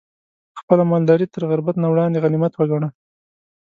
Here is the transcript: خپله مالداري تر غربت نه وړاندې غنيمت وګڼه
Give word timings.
خپله 0.59 0.83
مالداري 0.91 1.25
تر 1.33 1.41
غربت 1.49 1.75
نه 1.83 1.87
وړاندې 1.89 2.21
غنيمت 2.23 2.53
وګڼه 2.55 2.89